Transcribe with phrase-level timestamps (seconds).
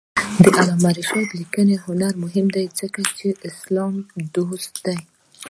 [0.43, 3.93] د علامه رشاد لیکنی هنر مهم دی ځکه چې اسلام
[4.35, 4.97] دوست دی.